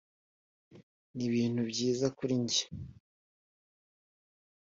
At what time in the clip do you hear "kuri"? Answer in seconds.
2.17-2.33